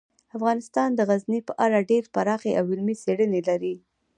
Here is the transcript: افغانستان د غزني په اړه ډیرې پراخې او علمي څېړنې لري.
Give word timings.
افغانستان 0.37 0.89
د 0.95 0.99
غزني 1.09 1.39
په 1.47 1.53
اړه 1.65 1.87
ډیرې 1.89 2.11
پراخې 2.15 2.51
او 2.59 2.63
علمي 2.71 2.95
څېړنې 3.03 3.41
لري. 3.49 3.75